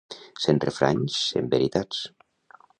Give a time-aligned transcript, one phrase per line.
[0.45, 2.03] Cent refranys, cent veritats.